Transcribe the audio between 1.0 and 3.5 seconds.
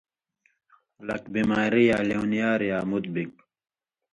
لک بیماری یا لیونئیار یا مُت بِگ۔